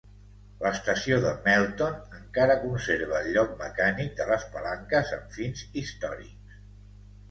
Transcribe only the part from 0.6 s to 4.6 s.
L'estació de Melton encara conserva el lloc mecànic de les